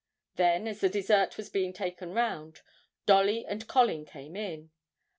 Then 0.35 0.67
as 0.67 0.79
the 0.81 0.89
dessert 0.89 1.37
was 1.37 1.51
being 1.51 1.73
taken 1.73 2.11
round, 2.11 2.63
Dolly 3.05 3.45
and 3.45 3.67
Colin 3.67 4.03
came 4.03 4.35
in. 4.35 4.71